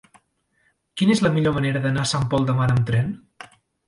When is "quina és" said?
1.01-1.19